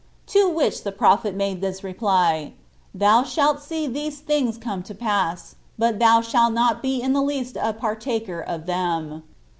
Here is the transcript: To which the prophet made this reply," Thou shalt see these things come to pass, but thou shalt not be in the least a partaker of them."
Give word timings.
To 0.33 0.49
which 0.49 0.81
the 0.81 0.91
prophet 0.91 1.35
made 1.35 1.61
this 1.61 1.83
reply," 1.83 2.53
Thou 2.91 3.21
shalt 3.21 3.61
see 3.61 3.85
these 3.85 4.17
things 4.19 4.57
come 4.57 4.81
to 4.81 4.95
pass, 4.95 5.53
but 5.77 5.99
thou 5.99 6.21
shalt 6.21 6.53
not 6.53 6.81
be 6.81 6.99
in 7.03 7.13
the 7.13 7.21
least 7.21 7.55
a 7.61 7.71
partaker 7.71 8.39
of 8.41 8.65
them." 8.65 9.21